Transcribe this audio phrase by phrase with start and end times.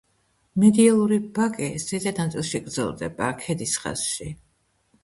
[0.63, 4.35] მედიალური ბაგე ზედა ნაწილში გრძელდება ქედის ხაზში.